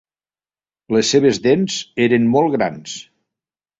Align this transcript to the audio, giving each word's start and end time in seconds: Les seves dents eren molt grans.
Les 0.95 1.11
seves 1.15 1.39
dents 1.49 1.77
eren 2.09 2.27
molt 2.37 2.57
grans. 2.59 2.97